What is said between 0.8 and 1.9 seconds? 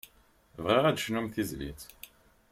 ad d-tecnum tizlit.